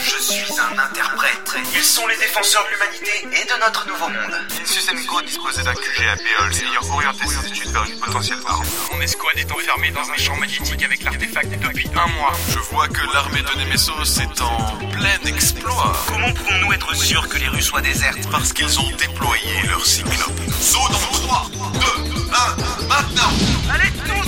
Je 0.00 0.22
suis 0.22 0.52
un 0.60 0.78
interprète. 0.78 1.56
Ils 1.74 1.82
sont 1.82 2.06
les 2.08 2.16
défenseurs 2.16 2.64
de 2.64 2.70
l'humanité 2.70 3.40
et 3.40 3.44
de 3.44 3.60
notre 3.60 3.86
nouveau 3.86 4.08
monde. 4.08 4.34
Insusenko 4.60 5.22
disposait 5.22 5.62
d'un 5.62 5.74
QG 5.74 6.08
à 6.08 6.16
Béol, 6.16 6.52
ayant 6.52 6.94
orienté 6.94 7.26
ses 7.26 7.46
études 7.46 7.70
vers 7.70 7.84
une 7.84 7.98
potentielle 8.00 8.38
arme. 8.46 8.66
Mon 8.92 9.00
escouade 9.00 9.38
est 9.38 9.52
enfermée 9.52 9.90
dans 9.92 10.10
un 10.10 10.16
champ 10.16 10.36
magnétique 10.36 10.82
avec 10.82 11.04
l'artefact 11.04 11.50
depuis 11.60 11.88
un 11.94 12.06
mois. 12.08 12.32
Je 12.48 12.58
vois 12.58 12.88
que 12.88 13.02
l'armée 13.14 13.42
de 13.42 13.58
Nemesos 13.58 14.20
est 14.20 14.40
en 14.40 14.76
plein 14.90 15.18
exploit. 15.26 15.92
Comment 16.08 16.32
pouvons-nous 16.32 16.72
être 16.72 16.94
sûrs 16.96 17.28
que 17.28 17.38
les 17.38 17.48
rues 17.48 17.62
soient 17.62 17.82
désertes? 17.82 18.28
Parce 18.32 18.52
qu'ils 18.52 18.80
ont 18.80 18.90
déployé 18.98 19.62
leur 19.68 19.84
cyclope. 19.86 20.40
Saut 20.60 20.88
dans 20.90 20.98
3, 20.98 21.50
2, 21.54 21.80
1, 22.82 22.86
maintenant 22.88 23.32
Allez 23.72 23.92
tous 23.92 24.27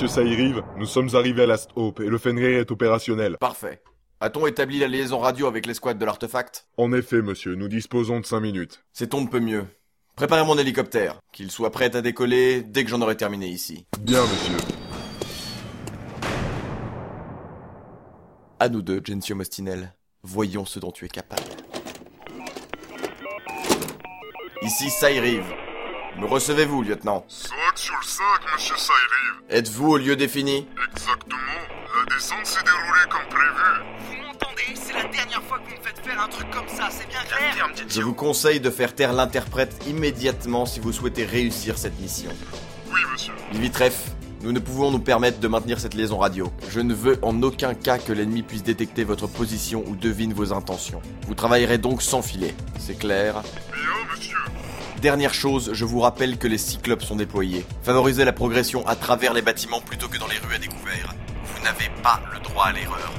Monsieur 0.00 0.22
Saïrive, 0.22 0.62
nous 0.78 0.86
sommes 0.86 1.10
arrivés 1.12 1.42
à 1.42 1.46
Last 1.46 1.72
Hope 1.76 2.00
et 2.00 2.06
le 2.06 2.16
Fenrir 2.16 2.58
est 2.58 2.70
opérationnel. 2.70 3.36
Parfait. 3.38 3.82
A-t-on 4.20 4.46
établi 4.46 4.78
la 4.78 4.88
liaison 4.88 5.18
radio 5.18 5.46
avec 5.46 5.66
l'escouade 5.66 5.98
de 5.98 6.06
l'artefact? 6.06 6.66
En 6.78 6.94
effet, 6.94 7.20
monsieur, 7.20 7.54
nous 7.54 7.68
disposons 7.68 8.18
de 8.18 8.24
5 8.24 8.40
minutes. 8.40 8.82
C'est 8.94 9.12
on 9.12 9.20
ne 9.20 9.26
peut 9.26 9.40
mieux. 9.40 9.66
Préparez 10.16 10.42
mon 10.46 10.56
hélicoptère, 10.56 11.20
qu'il 11.34 11.50
soit 11.50 11.70
prêt 11.70 11.94
à 11.94 12.00
décoller 12.00 12.62
dès 12.62 12.82
que 12.84 12.88
j'en 12.88 13.02
aurai 13.02 13.14
terminé 13.14 13.48
ici. 13.48 13.84
Bien, 14.00 14.22
monsieur. 14.22 14.56
À 18.58 18.70
nous 18.70 18.80
deux, 18.80 19.02
Gensio 19.04 19.36
Mostinel. 19.36 19.92
Voyons 20.22 20.64
ce 20.64 20.78
dont 20.78 20.92
tu 20.92 21.04
es 21.04 21.08
capable. 21.08 21.42
Ici 24.62 24.88
Saïrive. 24.88 25.44
Me 26.18 26.24
recevez-vous, 26.24 26.84
lieutenant 26.84 27.26
sur 27.80 27.94
le 27.96 28.06
5, 28.06 28.22
monsieur 28.52 28.76
Saïriv. 28.76 29.42
Êtes-vous 29.48 29.88
au 29.88 29.96
lieu 29.96 30.14
défini 30.14 30.66
Exactement. 30.92 31.38
La 31.96 32.14
descente 32.14 32.44
s'est 32.44 32.62
déroulée 32.62 33.08
comme 33.08 33.26
prévu. 33.30 33.80
Vous 34.06 34.22
m'entendez? 34.22 34.74
C'est 34.74 34.92
la 34.92 35.04
dernière 35.04 35.42
fois 35.44 35.58
que 35.60 35.70
vous 35.70 35.76
me 35.76 35.82
faites 35.82 35.98
faire 36.04 36.22
un 36.22 36.28
truc 36.28 36.50
comme 36.50 36.68
ça, 36.68 36.88
c'est 36.90 37.08
bien 37.08 37.20
clair 37.22 37.72
Je 37.88 38.02
vous 38.02 38.12
conseille 38.12 38.60
de 38.60 38.68
faire 38.68 38.94
taire 38.94 39.14
l'interprète 39.14 39.82
immédiatement 39.88 40.66
si 40.66 40.78
vous 40.78 40.92
souhaitez 40.92 41.24
réussir 41.24 41.78
cette 41.78 41.98
mission. 41.98 42.30
Oui, 42.92 43.00
monsieur. 43.10 43.32
Livitref, 43.52 44.10
nous 44.42 44.52
ne 44.52 44.58
pouvons 44.58 44.90
nous 44.90 44.98
permettre 45.00 45.40
de 45.40 45.48
maintenir 45.48 45.80
cette 45.80 45.94
liaison 45.94 46.18
radio. 46.18 46.52
Je 46.68 46.80
ne 46.80 46.92
veux 46.92 47.18
en 47.22 47.42
aucun 47.42 47.72
cas 47.72 47.96
que 47.96 48.12
l'ennemi 48.12 48.42
puisse 48.42 48.62
détecter 48.62 49.04
votre 49.04 49.26
position 49.26 49.84
ou 49.86 49.96
devine 49.96 50.34
vos 50.34 50.52
intentions. 50.52 51.00
Vous 51.26 51.34
travaillerez 51.34 51.78
donc 51.78 52.02
sans 52.02 52.20
filet. 52.20 52.54
C'est 52.78 52.98
clair? 52.98 53.42
Bien, 53.72 54.14
monsieur. 54.14 54.36
Dernière 55.02 55.32
chose, 55.32 55.70
je 55.72 55.86
vous 55.86 56.00
rappelle 56.00 56.36
que 56.36 56.46
les 56.46 56.58
cyclopes 56.58 57.02
sont 57.02 57.16
déployés. 57.16 57.64
Favorisez 57.82 58.26
la 58.26 58.34
progression 58.34 58.86
à 58.86 58.96
travers 58.96 59.32
les 59.32 59.40
bâtiments 59.40 59.80
plutôt 59.80 60.08
que 60.08 60.18
dans 60.18 60.26
les 60.26 60.36
rues 60.36 60.54
à 60.54 60.58
découvert. 60.58 61.14
Vous 61.42 61.64
n'avez 61.64 61.90
pas 62.02 62.20
le 62.34 62.40
droit 62.40 62.66
à 62.66 62.72
l'erreur. 62.72 63.10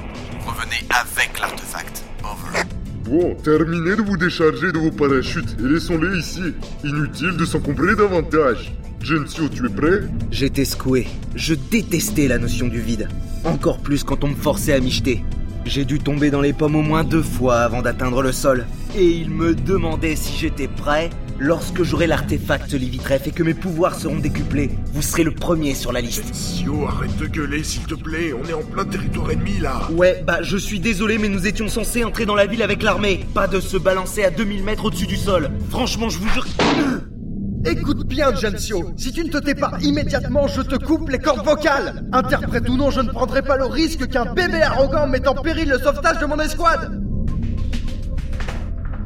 Revenez 0.46 0.86
avec 0.90 1.40
l'artefact. 1.40 2.04
Over. 2.22 2.62
Bon, 3.04 3.34
terminez 3.42 3.96
de 3.96 4.02
vous 4.02 4.16
décharger 4.16 4.70
de 4.70 4.78
vos 4.78 4.92
parachutes 4.92 5.56
et 5.58 5.62
laissons-les 5.62 6.20
ici. 6.20 6.54
Inutile 6.84 7.36
de 7.36 7.44
s'encombrer 7.44 7.96
davantage. 7.96 8.72
Gensio, 9.00 9.48
tu 9.48 9.66
es 9.66 9.68
prêt? 9.68 10.02
J'étais 10.30 10.64
secoué. 10.64 11.08
Je 11.34 11.54
détestais 11.54 12.28
la 12.28 12.38
notion 12.38 12.68
du 12.68 12.80
vide. 12.80 13.08
Encore 13.42 13.78
plus 13.78 14.04
quand 14.04 14.22
on 14.22 14.28
me 14.28 14.36
forçait 14.36 14.74
à 14.74 14.78
m'y 14.78 14.92
jeter. 14.92 15.24
J'ai 15.64 15.84
dû 15.84 15.98
tomber 15.98 16.30
dans 16.30 16.40
les 16.40 16.52
pommes 16.52 16.76
au 16.76 16.82
moins 16.82 17.02
deux 17.02 17.22
fois 17.22 17.58
avant 17.62 17.82
d'atteindre 17.82 18.22
le 18.22 18.30
sol. 18.30 18.66
Et 18.94 19.08
il 19.08 19.30
me 19.30 19.56
demandait 19.56 20.14
si 20.14 20.38
j'étais 20.38 20.68
prêt. 20.68 21.10
Lorsque 21.38 21.82
j'aurai 21.82 22.06
l'artefact 22.06 22.72
Livitref 22.72 23.26
et 23.26 23.30
que 23.30 23.42
mes 23.42 23.54
pouvoirs 23.54 23.94
seront 23.94 24.18
décuplés, 24.18 24.70
vous 24.92 25.02
serez 25.02 25.24
le 25.24 25.32
premier 25.32 25.74
sur 25.74 25.92
la 25.92 26.00
liste. 26.00 26.26
Gensio, 26.28 26.86
arrête 26.86 27.16
de 27.16 27.26
gueuler, 27.26 27.64
s'il 27.64 27.82
te 27.82 27.94
plaît. 27.94 28.32
On 28.32 28.48
est 28.48 28.52
en 28.52 28.62
plein 28.62 28.84
territoire 28.84 29.30
ennemi, 29.30 29.58
là. 29.58 29.88
Ouais, 29.92 30.22
bah 30.26 30.38
je 30.42 30.56
suis 30.56 30.80
désolé, 30.80 31.18
mais 31.18 31.28
nous 31.28 31.46
étions 31.46 31.68
censés 31.68 32.04
entrer 32.04 32.26
dans 32.26 32.34
la 32.34 32.46
ville 32.46 32.62
avec 32.62 32.82
l'armée. 32.82 33.26
Pas 33.34 33.48
de 33.48 33.60
se 33.60 33.76
balancer 33.76 34.24
à 34.24 34.30
2000 34.30 34.62
mètres 34.62 34.84
au-dessus 34.84 35.06
du 35.06 35.16
sol. 35.16 35.50
Franchement, 35.70 36.08
je 36.08 36.18
vous 36.18 36.28
jure. 36.28 36.46
Écoute 37.64 38.06
bien, 38.06 38.34
Gensio. 38.34 38.92
Si 38.96 39.12
tu 39.12 39.24
ne 39.24 39.30
te 39.30 39.38
tais 39.38 39.54
pas 39.54 39.72
immédiatement, 39.82 40.48
je 40.48 40.62
te 40.62 40.74
coupe 40.76 41.08
les 41.10 41.18
cordes 41.18 41.44
vocales. 41.44 42.04
Interprète 42.12 42.68
ou 42.68 42.76
non, 42.76 42.90
je 42.90 43.00
ne 43.00 43.10
prendrai 43.10 43.42
pas 43.42 43.56
le 43.56 43.66
risque 43.66 44.08
qu'un 44.08 44.24
bébé 44.24 44.62
arrogant 44.62 45.06
mette 45.06 45.28
en 45.28 45.34
péril 45.34 45.68
le 45.68 45.78
sauvetage 45.78 46.18
de 46.18 46.26
mon 46.26 46.40
escouade. 46.40 47.01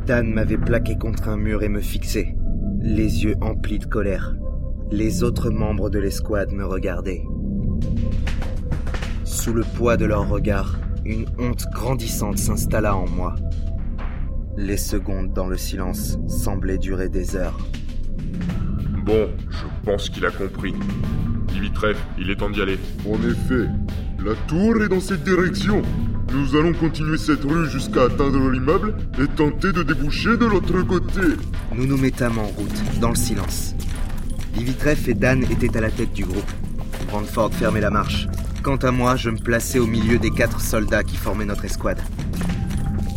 Dan 0.07 0.33
m'avait 0.33 0.57
plaqué 0.57 0.97
contre 0.97 1.29
un 1.29 1.37
mur 1.37 1.65
et 1.65 1.69
me 1.69 1.81
fixait, 1.81 2.37
les 2.81 3.25
yeux 3.25 3.35
emplis 3.41 3.81
de 3.81 3.87
colère. 3.87 4.37
Les 4.93 5.25
autres 5.25 5.51
membres 5.51 5.91
de 5.91 5.99
l'escouade 5.99 6.53
me 6.53 6.65
regardaient. 6.65 7.25
Sous 9.25 9.53
le 9.53 9.65
poids 9.65 9.97
de 9.97 10.05
leur 10.05 10.29
regard, 10.29 10.79
une 11.05 11.27
honte 11.41 11.67
grandissante 11.73 12.39
s'installa 12.39 12.95
en 12.95 13.09
moi. 13.09 13.35
Les 14.57 14.77
secondes 14.77 15.33
dans 15.33 15.49
le 15.49 15.57
silence 15.57 16.19
semblaient 16.29 16.79
durer 16.79 17.09
des 17.09 17.35
heures. 17.35 17.59
Bon, 19.05 19.29
je 19.51 19.65
pense 19.85 20.09
qu'il 20.09 20.25
a 20.25 20.31
compris. 20.31 20.75
Dimitref, 21.49 22.01
il 22.17 22.31
est 22.31 22.37
temps 22.37 22.51
d'y 22.51 22.63
aller. 22.63 22.79
En 23.11 23.17
effet, 23.29 23.69
la 24.25 24.35
tour 24.47 24.81
est 24.83 24.89
dans 24.89 25.01
cette 25.01 25.25
direction. 25.25 25.83
Nous 26.33 26.57
allons 26.57 26.73
continuer 26.73 27.19
cette 27.19 27.45
rue 27.45 27.69
jusqu'à 27.71 28.05
atteindre 28.05 28.51
l'immeuble 28.51 28.97
et 29.21 29.27
tenter 29.29 29.73
de 29.73 29.83
déboucher 29.83 30.37
de 30.37 30.47
l'autre 30.47 30.83
côté. 30.83 31.21
Nous 31.75 31.87
nous 31.87 31.97
mettâmes 31.97 32.39
en 32.39 32.47
route, 32.47 33.01
dans 33.01 33.11
le 33.11 33.17
silence. 33.17 33.75
Livitref 34.57 35.09
et 35.09 35.15
Dan 35.15 35.45
étaient 35.45 35.77
à 35.77 35.81
la 35.81 35.91
tête 35.91 36.13
du 36.13 36.25
groupe. 36.25 36.51
Brandford 37.09 37.55
fermait 37.55 37.81
la 37.81 37.91
marche. 37.91 38.27
Quant 38.63 38.77
à 38.77 38.91
moi, 38.91 39.17
je 39.17 39.31
me 39.31 39.39
plaçais 39.39 39.79
au 39.79 39.87
milieu 39.87 40.19
des 40.19 40.31
quatre 40.31 40.61
soldats 40.61 41.05
qui 41.05 41.17
formaient 41.17 41.45
notre 41.45 41.65
escouade. 41.65 42.01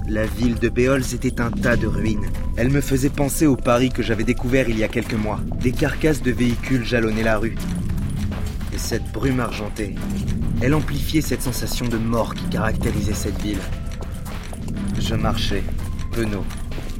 La 0.07 0.25
ville 0.25 0.55
de 0.55 0.69
Béols 0.69 1.13
était 1.13 1.41
un 1.41 1.49
tas 1.49 1.75
de 1.75 1.87
ruines. 1.87 2.29
Elle 2.57 2.69
me 2.69 2.81
faisait 2.81 3.09
penser 3.09 3.47
au 3.47 3.55
Paris 3.55 3.89
que 3.89 4.03
j'avais 4.03 4.23
découvert 4.23 4.69
il 4.69 4.77
y 4.77 4.83
a 4.83 4.87
quelques 4.87 5.13
mois. 5.13 5.39
Des 5.61 5.71
carcasses 5.71 6.21
de 6.21 6.31
véhicules 6.31 6.83
jalonnaient 6.83 7.23
la 7.23 7.37
rue. 7.37 7.55
Et 8.73 8.77
cette 8.77 9.11
brume 9.11 9.39
argentée, 9.39 9.95
elle 10.61 10.73
amplifiait 10.73 11.21
cette 11.21 11.41
sensation 11.41 11.87
de 11.87 11.97
mort 11.97 12.33
qui 12.33 12.43
caractérisait 12.45 13.13
cette 13.13 13.41
ville. 13.41 13.59
Je 14.99 15.15
marchais, 15.15 15.63
penaud, 16.11 16.43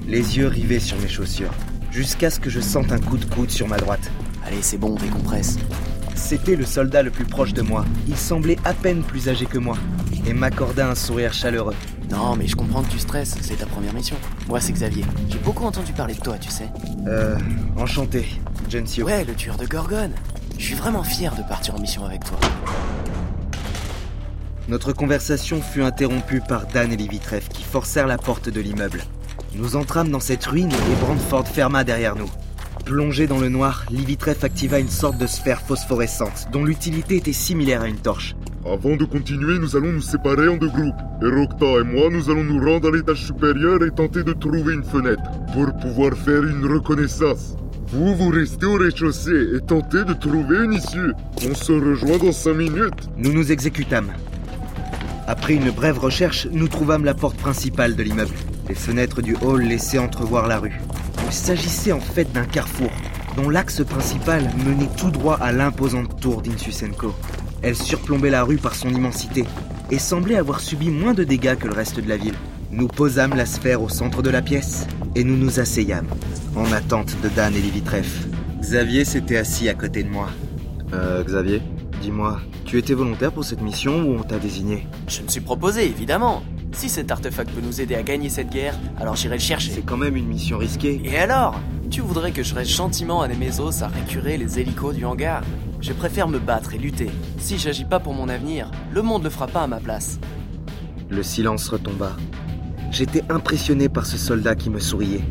les 0.08 0.38
yeux 0.38 0.48
rivés 0.48 0.80
sur 0.80 0.98
mes 1.00 1.08
chaussures, 1.08 1.52
jusqu'à 1.92 2.30
ce 2.30 2.40
que 2.40 2.50
je 2.50 2.60
sente 2.60 2.92
un 2.92 3.00
coup 3.00 3.18
de 3.18 3.26
coude 3.26 3.52
sur 3.52 3.68
ma 3.68 3.78
droite. 3.78 4.12
Allez, 4.46 4.62
c'est 4.62 4.78
bon, 4.78 4.96
décompresse. 4.96 5.58
C'était 6.16 6.56
le 6.56 6.66
soldat 6.66 7.04
le 7.04 7.12
plus 7.12 7.26
proche 7.26 7.54
de 7.54 7.62
moi. 7.62 7.86
Il 8.08 8.18
semblait 8.18 8.58
à 8.66 8.74
peine 8.74 9.04
plus 9.04 9.30
âgé 9.30 9.46
que 9.46 9.58
moi 9.58 9.78
et 10.28 10.34
m'accorda 10.34 10.90
un 10.90 10.96
sourire 10.96 11.34
chaleureux. 11.34 11.76
Non, 12.12 12.36
mais 12.36 12.48
je 12.48 12.56
comprends 12.56 12.82
que 12.84 12.90
tu 12.90 13.00
stresses, 13.00 13.36
c'est 13.42 13.58
ta 13.58 13.66
première 13.66 13.94
mission. 13.94 14.16
Moi, 14.48 14.60
c'est 14.60 14.74
Xavier. 14.74 15.06
J'ai 15.30 15.38
beaucoup 15.40 15.66
entendu 15.66 15.94
parler 15.94 16.16
de 16.16 16.20
toi, 16.20 16.38
tu 16.38 16.50
sais. 16.50 16.70
Euh, 17.08 17.38
enchanté, 17.78 18.26
Gensio. 18.70 19.06
Ouais, 19.06 19.24
le 19.24 19.36
tueur 19.36 19.58
de 19.58 19.66
Gorgone. 19.66 20.14
Je 20.58 20.64
suis 20.64 20.76
vraiment 20.76 21.04
fier 21.04 21.36
de 21.36 21.44
partir 21.44 21.76
en 21.76 21.80
mission 21.80 22.06
avec 22.06 22.24
toi. 22.24 22.40
Notre 24.70 24.94
conversation 24.94 25.64
fut 25.64 25.82
interrompue 25.82 26.42
par 26.48 26.68
Dan 26.68 26.92
et 26.92 26.96
Livitref 26.96 27.50
qui 27.50 27.64
forcèrent 27.64 28.06
la 28.06 28.20
porte 28.20 28.50
de 28.50 28.62
l'immeuble. 28.62 29.02
Nous 29.56 29.76
entrâmes 29.76 30.10
dans 30.12 30.20
cette 30.20 30.46
ruine 30.46 30.70
et 30.72 31.04
Brandford 31.04 31.48
ferma 31.48 31.84
derrière 31.84 32.16
nous. 32.16 32.30
Plongé 32.86 33.26
dans 33.26 33.40
le 33.40 33.50
noir, 33.50 33.86
Livitref 33.90 34.44
activa 34.44 34.78
une 34.78 34.88
sorte 34.88 35.18
de 35.18 35.26
sphère 35.26 35.62
phosphorescente 35.62 36.50
dont 36.52 36.64
l'utilité 36.64 37.16
était 37.16 37.34
similaire 37.34 37.82
à 37.82 37.88
une 37.88 37.98
torche. 37.98 38.36
Avant 38.64 38.96
de 38.96 39.06
continuer, 39.06 39.58
nous 39.58 39.76
allons 39.76 39.92
nous 39.92 40.02
séparer 40.02 40.48
en 40.48 40.58
deux 40.58 40.70
groupes. 40.70 41.02
Et 41.24 41.36
Rokta 41.36 41.82
et 41.82 41.84
moi, 41.84 42.10
nous 42.12 42.30
allons 42.30 42.44
nous 42.44 42.64
rendre 42.64 42.90
à 42.90 42.92
l'étage 42.92 43.26
supérieur 43.26 43.84
et 43.84 43.90
tenter 43.90 44.24
de 44.24 44.34
trouver 44.34 44.76
une 44.76 44.84
fenêtre 44.84 45.32
pour 45.52 45.76
pouvoir 45.78 46.16
faire 46.16 46.44
une 46.44 46.72
reconnaissance. 46.72 47.56
Vous, 47.88 48.16
vous 48.16 48.30
restez 48.30 48.68
au 48.68 48.76
rez-de-chaussée 48.76 49.56
et 49.56 49.62
tentez 49.62 50.04
de 50.04 50.14
trouver 50.14 50.64
une 50.64 50.74
issue. 50.74 51.12
On 51.50 51.56
se 51.56 51.72
rejoint 51.72 52.20
dans 52.20 52.32
cinq 52.32 52.54
minutes. 52.54 53.10
Nous 53.18 53.34
nous 53.34 53.52
exécutâmes. 53.52 54.12
Après 55.30 55.54
une 55.54 55.70
brève 55.70 56.00
recherche, 56.00 56.48
nous 56.52 56.68
trouvâmes 56.68 57.06
la 57.06 57.14
porte 57.14 57.38
principale 57.38 57.96
de 57.96 58.02
l'immeuble. 58.02 58.34
Les 58.68 58.74
fenêtres 58.74 59.22
du 59.22 59.36
hall 59.36 59.62
laissaient 59.62 60.00
entrevoir 60.00 60.48
la 60.48 60.58
rue. 60.58 60.82
Il 61.28 61.32
s'agissait 61.32 61.92
en 61.92 62.00
fait 62.00 62.34
d'un 62.34 62.46
carrefour, 62.46 62.90
dont 63.38 63.48
l'axe 63.48 63.86
principal 63.86 64.50
menait 64.66 64.90
tout 64.98 65.12
droit 65.12 65.36
à 65.36 65.52
l'imposante 65.52 66.20
tour 66.20 66.42
d'Insusenko. 66.42 67.14
Elle 67.62 67.76
surplombait 67.76 68.32
la 68.32 68.44
rue 68.44 68.58
par 68.58 68.74
son 68.74 68.90
immensité 68.90 69.46
et 69.92 70.00
semblait 70.00 70.36
avoir 70.36 70.62
subi 70.62 70.90
moins 70.90 71.14
de 71.14 71.24
dégâts 71.24 71.58
que 71.58 71.68
le 71.68 71.76
reste 71.76 72.00
de 72.00 72.10
la 72.10 72.18
ville. 72.18 72.34
Nous 72.72 72.88
posâmes 72.88 73.36
la 73.36 73.46
sphère 73.46 73.84
au 73.84 73.90
centre 73.90 74.24
de 74.24 74.32
la 74.32 74.42
pièce 74.42 74.88
et 75.14 75.24
nous 75.24 75.38
nous 75.38 75.60
asseyâmes, 75.60 76.10
en 76.56 76.72
attente 76.72 77.16
de 77.22 77.30
Dan 77.30 77.54
et 77.56 77.62
Livitref. 77.62 78.26
Xavier 78.62 79.06
s'était 79.06 79.38
assis 79.38 79.70
à 79.70 79.76
côté 79.76 80.02
de 80.02 80.10
moi. 80.10 80.30
Euh, 80.92 81.24
Xavier? 81.24 81.62
Dis-moi, 82.02 82.40
tu 82.64 82.78
étais 82.78 82.94
volontaire 82.94 83.32
pour 83.32 83.44
cette 83.44 83.62
mission 83.62 84.04
ou 84.04 84.18
on 84.20 84.24
t'a 84.24 84.40
désigné 84.40 84.88
Je 85.08 85.22
me 85.22 85.28
suis 85.28 85.42
proposé, 85.42 85.86
évidemment. 85.86 86.44
Si 86.72 86.88
cet 86.88 87.12
artefact 87.12 87.52
peut 87.52 87.62
nous 87.62 87.82
aider 87.82 87.96
à 87.96 88.04
gagner 88.04 88.30
cette 88.30 88.50
guerre, 88.50 88.76
alors 89.00 89.16
j'irai 89.16 89.36
le 89.36 89.42
chercher. 89.42 89.72
C'est 89.72 89.82
quand 89.82 89.98
même 89.98 90.16
une 90.16 90.28
mission 90.28 90.58
risquée. 90.58 91.02
Et 91.04 91.18
alors? 91.18 91.60
Tu 91.90 92.02
voudrais 92.02 92.32
que 92.32 92.44
je 92.44 92.54
reste 92.54 92.72
gentiment 92.72 93.22
à 93.22 93.28
Nemesos 93.28 93.84
à 93.84 93.88
récurer 93.88 94.38
les 94.38 94.60
hélicos 94.60 94.96
du 94.96 95.04
hangar? 95.04 95.42
Je 95.82 95.92
préfère 95.92 96.28
me 96.28 96.40
battre 96.40 96.74
et 96.74 96.78
lutter. 96.78 97.10
Si 97.38 97.58
j'agis 97.58 97.86
pas 97.86 98.00
pour 98.00 98.14
mon 98.14 98.30
avenir, 98.30 98.70
le 98.94 99.02
monde 99.02 99.24
le 99.24 99.30
fera 99.30 99.48
pas 99.48 99.64
à 99.64 99.68
ma 99.68 99.80
place. 99.80 100.20
Le 101.10 101.24
silence 101.24 101.68
retomba. 101.68 102.16
J'étais 102.92 103.24
impressionné 103.30 103.90
par 103.90 104.06
ce 104.06 104.18
soldat 104.18 104.56
qui 104.56 104.70
me 104.70 104.80
souriait. 104.80 105.24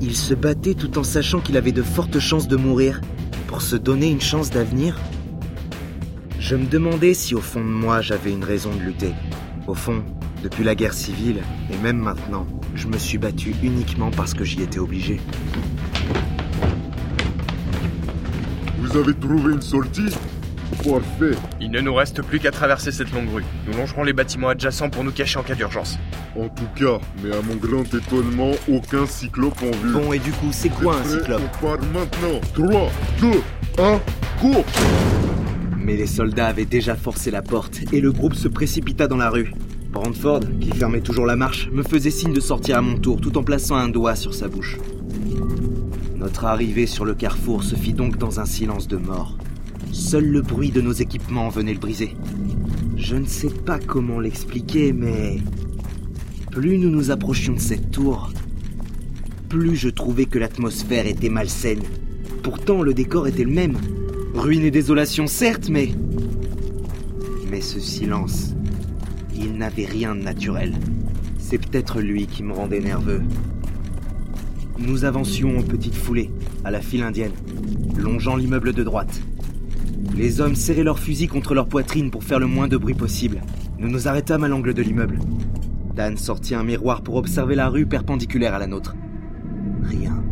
Il 0.00 0.16
se 0.16 0.34
battait 0.34 0.74
tout 0.74 0.98
en 0.98 1.04
sachant 1.04 1.40
qu'il 1.40 1.56
avait 1.56 1.72
de 1.72 1.82
fortes 1.82 2.18
chances 2.18 2.48
de 2.48 2.56
mourir 2.56 3.00
pour 3.46 3.60
se 3.60 3.76
donner 3.76 4.10
une 4.10 4.20
chance 4.20 4.50
d'avenir. 4.50 4.96
Je 6.44 6.56
me 6.56 6.66
demandais 6.66 7.14
si 7.14 7.34
au 7.34 7.40
fond 7.40 7.62
de 7.62 7.70
moi 7.70 8.02
j'avais 8.02 8.30
une 8.30 8.44
raison 8.44 8.68
de 8.70 8.78
lutter. 8.78 9.14
Au 9.66 9.72
fond, 9.72 10.04
depuis 10.42 10.62
la 10.62 10.74
guerre 10.74 10.92
civile, 10.92 11.38
et 11.72 11.76
même 11.78 11.96
maintenant, 11.96 12.46
je 12.74 12.86
me 12.86 12.98
suis 12.98 13.16
battu 13.16 13.54
uniquement 13.62 14.10
parce 14.10 14.34
que 14.34 14.44
j'y 14.44 14.60
étais 14.60 14.78
obligé. 14.78 15.22
Vous 18.78 18.94
avez 18.94 19.14
trouvé 19.14 19.54
une 19.54 19.62
sortie? 19.62 20.14
Parfait. 20.84 21.34
Il 21.62 21.70
ne 21.70 21.80
nous 21.80 21.94
reste 21.94 22.20
plus 22.20 22.40
qu'à 22.40 22.50
traverser 22.50 22.92
cette 22.92 23.10
longue 23.12 23.32
rue. 23.32 23.44
Nous 23.66 23.78
longerons 23.78 24.04
les 24.04 24.12
bâtiments 24.12 24.50
adjacents 24.50 24.90
pour 24.90 25.02
nous 25.02 25.12
cacher 25.12 25.38
en 25.38 25.44
cas 25.44 25.54
d'urgence. 25.54 25.98
En 26.38 26.50
tout 26.50 26.68
cas, 26.76 27.00
mais 27.22 27.34
à 27.34 27.40
mon 27.40 27.54
grand 27.54 27.84
étonnement, 27.84 28.50
aucun 28.70 29.06
cyclope 29.06 29.62
en 29.62 29.74
vue. 29.78 29.94
Bon, 29.94 30.12
et 30.12 30.18
du 30.18 30.32
coup, 30.32 30.50
c'est 30.50 30.68
quoi 30.68 30.96
un 30.98 31.04
cyclope? 31.04 31.40
On 31.62 31.64
part 31.64 31.78
maintenant. 31.94 32.38
3, 32.52 32.90
2, 33.22 33.30
1, 33.78 34.00
cours 34.38 34.66
Mais 35.84 35.96
les 35.96 36.06
soldats 36.06 36.46
avaient 36.46 36.64
déjà 36.64 36.96
forcé 36.96 37.30
la 37.30 37.42
porte 37.42 37.82
et 37.92 38.00
le 38.00 38.10
groupe 38.10 38.34
se 38.34 38.48
précipita 38.48 39.06
dans 39.06 39.18
la 39.18 39.28
rue. 39.28 39.52
Brandford, 39.92 40.40
qui 40.58 40.70
fermait 40.70 41.02
toujours 41.02 41.26
la 41.26 41.36
marche, 41.36 41.68
me 41.70 41.82
faisait 41.82 42.10
signe 42.10 42.32
de 42.32 42.40
sortir 42.40 42.78
à 42.78 42.80
mon 42.80 42.96
tour 42.96 43.20
tout 43.20 43.36
en 43.36 43.42
plaçant 43.42 43.76
un 43.76 43.90
doigt 43.90 44.16
sur 44.16 44.32
sa 44.32 44.48
bouche. 44.48 44.78
Notre 46.16 46.46
arrivée 46.46 46.86
sur 46.86 47.04
le 47.04 47.14
carrefour 47.14 47.62
se 47.62 47.74
fit 47.74 47.92
donc 47.92 48.16
dans 48.16 48.40
un 48.40 48.46
silence 48.46 48.88
de 48.88 48.96
mort. 48.96 49.36
Seul 49.92 50.24
le 50.24 50.40
bruit 50.40 50.70
de 50.70 50.80
nos 50.80 50.92
équipements 50.92 51.50
venait 51.50 51.74
le 51.74 51.78
briser. 51.78 52.16
Je 52.96 53.16
ne 53.16 53.26
sais 53.26 53.50
pas 53.50 53.78
comment 53.78 54.20
l'expliquer, 54.20 54.94
mais... 54.94 55.40
Plus 56.50 56.78
nous 56.78 56.88
nous 56.88 57.10
approchions 57.10 57.52
de 57.52 57.60
cette 57.60 57.90
tour, 57.90 58.32
plus 59.50 59.76
je 59.76 59.90
trouvais 59.90 60.24
que 60.24 60.38
l'atmosphère 60.38 61.06
était 61.06 61.28
malsaine. 61.28 61.82
Pourtant, 62.42 62.82
le 62.82 62.94
décor 62.94 63.26
était 63.26 63.44
le 63.44 63.52
même. 63.52 63.76
Ruine 64.34 64.64
et 64.64 64.70
désolation, 64.70 65.26
certes, 65.26 65.68
mais... 65.70 65.90
Mais 67.50 67.60
ce 67.60 67.78
silence, 67.78 68.54
il 69.34 69.56
n'avait 69.56 69.86
rien 69.86 70.14
de 70.14 70.22
naturel. 70.22 70.74
C'est 71.38 71.58
peut-être 71.58 72.00
lui 72.00 72.26
qui 72.26 72.42
me 72.42 72.52
rendait 72.52 72.80
nerveux. 72.80 73.22
Nous 74.78 75.04
avancions 75.04 75.58
en 75.58 75.62
petite 75.62 75.94
foulée, 75.94 76.30
à 76.64 76.72
la 76.72 76.80
file 76.80 77.04
indienne, 77.04 77.32
longeant 77.96 78.34
l'immeuble 78.34 78.72
de 78.72 78.82
droite. 78.82 79.22
Les 80.16 80.40
hommes 80.40 80.56
serraient 80.56 80.82
leurs 80.82 80.98
fusils 80.98 81.28
contre 81.28 81.54
leur 81.54 81.68
poitrine 81.68 82.10
pour 82.10 82.24
faire 82.24 82.40
le 82.40 82.46
moins 82.46 82.66
de 82.66 82.76
bruit 82.76 82.94
possible. 82.94 83.40
Nous 83.78 83.88
nous 83.88 84.08
arrêtâmes 84.08 84.44
à 84.44 84.48
l'angle 84.48 84.74
de 84.74 84.82
l'immeuble. 84.82 85.20
Dan 85.94 86.16
sortit 86.16 86.56
un 86.56 86.64
miroir 86.64 87.02
pour 87.02 87.14
observer 87.14 87.54
la 87.54 87.68
rue 87.68 87.86
perpendiculaire 87.86 88.54
à 88.54 88.58
la 88.58 88.66
nôtre. 88.66 88.96
Rien. 89.84 90.23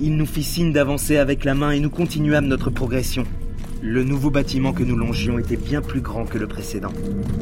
Il 0.00 0.16
nous 0.16 0.26
fit 0.26 0.44
signe 0.44 0.72
d'avancer 0.72 1.16
avec 1.16 1.44
la 1.44 1.56
main 1.56 1.72
et 1.72 1.80
nous 1.80 1.90
continuâmes 1.90 2.46
notre 2.46 2.70
progression. 2.70 3.24
Le 3.82 4.04
nouveau 4.04 4.30
bâtiment 4.30 4.72
que 4.72 4.84
nous 4.84 4.94
longions 4.94 5.40
était 5.40 5.56
bien 5.56 5.82
plus 5.82 6.00
grand 6.00 6.24
que 6.24 6.38
le 6.38 6.46
précédent. 6.46 6.92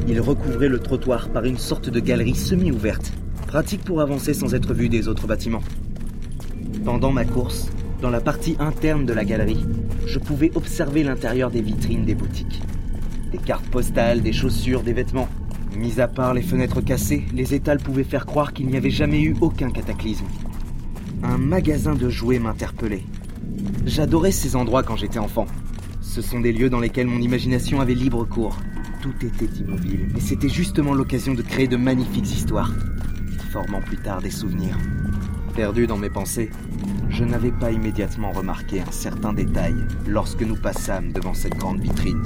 Il 0.07 0.19
recouvrait 0.19 0.67
le 0.67 0.79
trottoir 0.79 1.29
par 1.29 1.45
une 1.45 1.59
sorte 1.59 1.87
de 1.87 1.99
galerie 1.99 2.33
semi-ouverte, 2.33 3.13
pratique 3.45 3.83
pour 3.83 4.01
avancer 4.01 4.33
sans 4.33 4.55
être 4.55 4.73
vu 4.73 4.89
des 4.89 5.07
autres 5.07 5.27
bâtiments. 5.27 5.61
Pendant 6.83 7.11
ma 7.11 7.25
course, 7.25 7.69
dans 8.01 8.09
la 8.09 8.21
partie 8.21 8.55
interne 8.57 9.05
de 9.05 9.13
la 9.13 9.23
galerie, 9.23 9.63
je 10.07 10.17
pouvais 10.17 10.51
observer 10.55 11.03
l'intérieur 11.03 11.51
des 11.51 11.61
vitrines 11.61 12.05
des 12.05 12.15
boutiques. 12.15 12.63
Des 13.31 13.37
cartes 13.37 13.67
postales, 13.67 14.21
des 14.21 14.33
chaussures, 14.33 14.81
des 14.81 14.93
vêtements. 14.93 15.29
Mis 15.75 15.99
à 15.99 16.07
part 16.07 16.33
les 16.33 16.41
fenêtres 16.41 16.81
cassées, 16.81 17.23
les 17.35 17.53
étals 17.53 17.77
pouvaient 17.77 18.03
faire 18.03 18.25
croire 18.25 18.51
qu'il 18.51 18.65
n'y 18.65 18.77
avait 18.77 18.89
jamais 18.89 19.21
eu 19.21 19.35
aucun 19.41 19.69
cataclysme. 19.69 20.25
Un 21.23 21.37
magasin 21.37 21.95
de 21.95 22.09
jouets 22.09 22.39
m'interpellait. 22.39 23.03
J'adorais 23.85 24.31
ces 24.31 24.55
endroits 24.55 24.83
quand 24.83 24.95
j'étais 24.95 25.19
enfant. 25.19 25.47
Ce 26.01 26.21
sont 26.21 26.39
des 26.39 26.53
lieux 26.53 26.69
dans 26.69 26.79
lesquels 26.79 27.07
mon 27.07 27.19
imagination 27.19 27.81
avait 27.81 27.95
libre 27.95 28.23
cours. 28.25 28.57
Tout 29.01 29.13
était 29.25 29.53
immobile, 29.61 30.09
et 30.15 30.19
c'était 30.19 30.49
justement 30.49 30.93
l'occasion 30.93 31.33
de 31.33 31.41
créer 31.41 31.67
de 31.67 31.77
magnifiques 31.77 32.31
histoires, 32.31 32.71
formant 33.51 33.81
plus 33.81 33.97
tard 33.97 34.21
des 34.21 34.31
souvenirs. 34.31 34.77
Perdu 35.55 35.87
dans 35.87 35.97
mes 35.97 36.09
pensées, 36.09 36.51
je 37.09 37.23
n'avais 37.23 37.51
pas 37.51 37.71
immédiatement 37.71 38.31
remarqué 38.31 38.81
un 38.81 38.91
certain 38.91 39.33
détail 39.33 39.75
lorsque 40.07 40.43
nous 40.43 40.57
passâmes 40.57 41.11
devant 41.13 41.33
cette 41.33 41.55
grande 41.55 41.81
vitrine. 41.81 42.21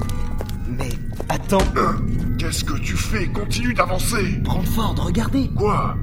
Mais 0.68 0.90
attends, 1.28 1.58
Qu'est-ce 2.38 2.64
que 2.64 2.78
tu 2.78 2.96
fais? 2.96 3.28
Continue 3.28 3.72
d'avancer 3.72 4.38
Brandford, 4.42 4.96
regardez 4.98 5.48
Quoi? 5.56 5.96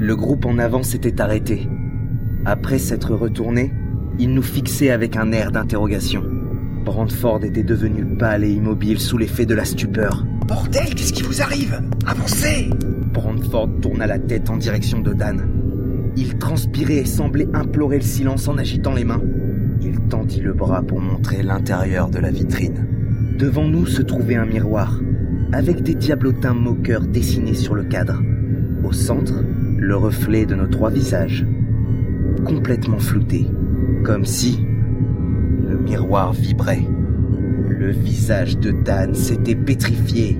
Le 0.00 0.16
groupe 0.16 0.46
en 0.46 0.56
avant 0.56 0.82
s'était 0.82 1.20
arrêté. 1.20 1.68
Après 2.46 2.78
s'être 2.78 3.14
retourné, 3.14 3.70
il 4.18 4.32
nous 4.32 4.40
fixait 4.40 4.88
avec 4.88 5.14
un 5.14 5.30
air 5.30 5.52
d'interrogation. 5.52 6.24
Brandford 6.86 7.44
était 7.44 7.62
devenu 7.62 8.06
pâle 8.16 8.44
et 8.44 8.50
immobile 8.50 8.98
sous 8.98 9.18
l'effet 9.18 9.44
de 9.44 9.52
la 9.54 9.66
stupeur. 9.66 10.24
Bordel, 10.48 10.94
qu'est-ce 10.94 11.12
qui 11.12 11.22
vous 11.22 11.42
arrive? 11.42 11.82
Avancez 12.06 12.70
Brandford 13.12 13.68
tourna 13.82 14.06
la 14.06 14.18
tête 14.18 14.48
en 14.48 14.56
direction 14.56 15.00
de 15.00 15.12
Dan. 15.12 15.46
Il 16.16 16.38
transpirait 16.38 17.00
et 17.00 17.04
semblait 17.04 17.48
implorer 17.52 17.96
le 17.96 18.02
silence 18.02 18.48
en 18.48 18.56
agitant 18.56 18.94
les 18.94 19.04
mains. 19.04 19.22
Il 19.82 20.00
tendit 20.08 20.40
le 20.40 20.54
bras 20.54 20.80
pour 20.80 21.02
montrer 21.02 21.42
l'intérieur 21.42 22.08
de 22.08 22.20
la 22.20 22.30
vitrine. 22.30 22.86
Devant 23.38 23.68
nous 23.68 23.84
se 23.84 24.00
trouvait 24.00 24.36
un 24.36 24.46
miroir, 24.46 24.98
avec 25.52 25.82
des 25.82 25.94
diablotins 25.94 26.54
moqueurs 26.54 27.06
dessinés 27.06 27.52
sur 27.52 27.74
le 27.74 27.84
cadre. 27.84 28.22
Au 28.82 28.92
centre, 28.92 29.44
le 29.80 29.96
reflet 29.96 30.44
de 30.44 30.54
nos 30.54 30.66
trois 30.66 30.90
visages, 30.90 31.46
complètement 32.44 32.98
floutés, 32.98 33.46
comme 34.04 34.26
si 34.26 34.64
le 35.66 35.78
miroir 35.78 36.32
vibrait. 36.34 36.86
Le 37.66 37.90
visage 37.90 38.58
de 38.58 38.72
Dan 38.72 39.14
s'était 39.14 39.54
pétrifié. 39.54 40.38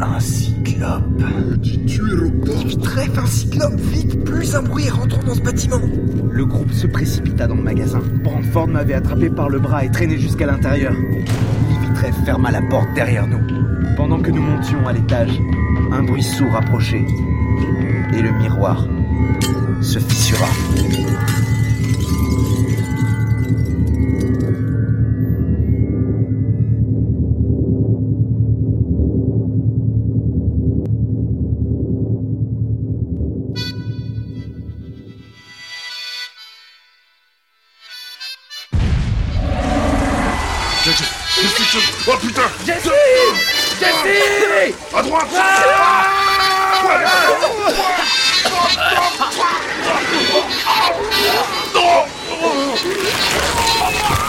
Un 0.00 0.18
cyclope. 0.18 1.22
Tu 1.62 2.00
es 2.00 2.14
Rocta 2.14 2.52
Vite, 2.66 2.82
trèfle 2.82 3.20
un 3.20 3.26
cyclope, 3.26 3.78
vite 3.78 4.24
Plus 4.24 4.56
un 4.56 4.62
bruit, 4.62 4.88
rentrons 4.88 5.22
dans 5.24 5.34
ce 5.34 5.42
bâtiment 5.42 5.80
Le 6.32 6.44
groupe 6.44 6.72
se 6.72 6.88
précipita 6.88 7.46
dans 7.46 7.54
le 7.54 7.62
magasin. 7.62 8.00
Brandford 8.24 8.66
m'avait 8.66 8.94
attrapé 8.94 9.30
par 9.30 9.48
le 9.48 9.60
bras 9.60 9.84
et 9.84 9.90
traîné 9.92 10.18
jusqu'à 10.18 10.46
l'intérieur. 10.46 10.92
Livitreff 10.92 12.16
ferma 12.24 12.50
la 12.50 12.62
porte 12.62 12.88
derrière 12.96 13.28
nous. 13.28 13.38
Pendant 13.96 14.20
que 14.20 14.32
nous 14.32 14.42
montions 14.42 14.88
à 14.88 14.92
l'étage, 14.92 15.40
un 15.92 16.02
bruit 16.02 16.22
sourd 16.22 16.56
approchait. 16.56 17.06
Et 18.12 18.22
le 18.22 18.32
miroir 18.32 18.86
se 19.80 19.98
fissura. 19.98 20.48
Oh 42.06 42.16
putain 42.20 42.42
Jesse 42.66 42.90
Jesse 43.80 44.74
À 44.94 45.02
droite 45.02 46.31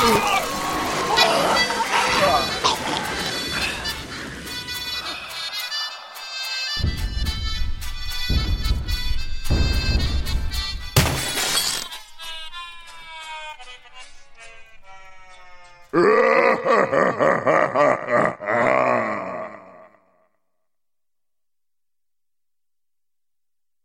Oh! 0.05 0.39